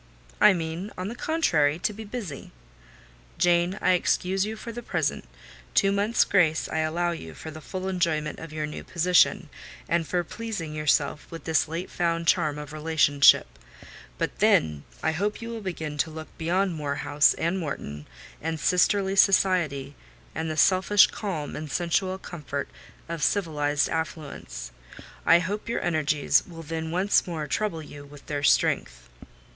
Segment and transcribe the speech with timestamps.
[0.41, 2.51] "I mean, on the contrary, to be busy."
[3.37, 5.25] "Jane, I excuse you for the present:
[5.75, 9.47] two months' grace I allow you for the full enjoyment of your new position,
[9.87, 13.59] and for pleasing yourself with this late found charm of relationship;
[14.17, 18.07] but then, I hope you will begin to look beyond Moor House and Morton,
[18.41, 19.93] and sisterly society,
[20.33, 22.69] and the selfish calm and sensual comfort
[23.07, 24.71] of civilised affluence.
[25.27, 29.07] I hope your energies will then once more trouble you with their strength."